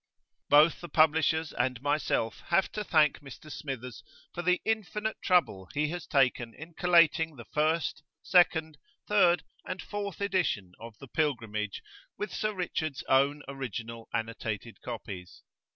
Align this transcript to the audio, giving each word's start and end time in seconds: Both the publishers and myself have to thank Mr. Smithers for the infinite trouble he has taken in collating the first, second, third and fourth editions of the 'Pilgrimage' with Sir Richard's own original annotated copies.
Both 0.49 0.81
the 0.81 0.89
publishers 0.89 1.53
and 1.53 1.79
myself 1.79 2.41
have 2.47 2.71
to 2.71 2.83
thank 2.83 3.19
Mr. 3.19 3.51
Smithers 3.51 4.01
for 4.33 4.41
the 4.41 4.59
infinite 4.65 5.17
trouble 5.23 5.69
he 5.75 5.89
has 5.89 6.07
taken 6.07 6.55
in 6.55 6.73
collating 6.73 7.35
the 7.35 7.45
first, 7.45 8.01
second, 8.23 8.79
third 9.07 9.43
and 9.63 9.79
fourth 9.79 10.19
editions 10.19 10.73
of 10.79 10.97
the 10.97 11.07
'Pilgrimage' 11.07 11.83
with 12.17 12.33
Sir 12.33 12.51
Richard's 12.55 13.03
own 13.07 13.43
original 13.47 14.09
annotated 14.11 14.81
copies. 14.81 15.43